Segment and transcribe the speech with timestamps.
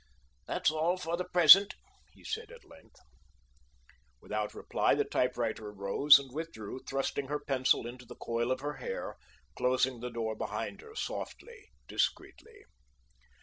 [0.47, 1.75] "That's all for the present,"
[2.11, 2.95] he said at length.
[4.19, 8.77] Without reply, the typewriter rose and withdrew, thrusting her pencil into the coil of her
[8.77, 9.15] hair,
[9.55, 12.63] closing the door behind her, softly, discreetly.